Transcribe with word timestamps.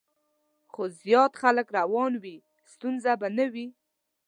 خو 0.71 0.81
زیات 1.01 1.31
خلک 1.41 1.67
روان 1.77 2.13
وي، 2.23 2.37
ستونزه 2.73 3.11
به 3.19 3.27
نه 3.37 3.45
وي. 3.53 3.67